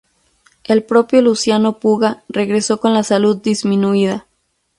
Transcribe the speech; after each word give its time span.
El 0.63 0.81
propio 0.83 1.21
Luciano 1.21 1.77
Puga 1.79 2.23
regresó 2.27 2.79
con 2.79 2.91
la 2.95 3.03
salud 3.03 3.37
disminuida. 3.37 4.25